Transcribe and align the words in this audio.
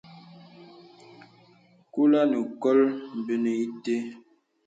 Kūlə̀ 1.93 2.25
nə̀ 2.31 2.45
kol 2.61 2.79
bə̄nē 3.25 3.51
itē. 3.65 3.95